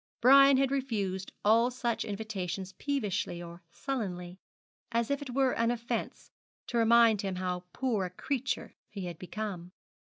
Brian 0.19 0.57
had 0.57 0.71
refused 0.71 1.31
all 1.45 1.69
such 1.69 2.03
invitations 2.03 2.71
peevishly 2.73 3.39
or 3.39 3.61
sullenly; 3.69 4.39
as 4.91 5.11
if 5.11 5.21
it 5.21 5.29
were 5.35 5.51
an 5.51 5.69
offence 5.69 6.31
to 6.65 6.79
remind 6.79 7.21
him 7.21 7.35
how 7.35 7.65
poor 7.71 8.05
a 8.05 8.09
creature 8.09 8.73
he 8.89 9.05
had 9.05 9.19
become. 9.19 9.71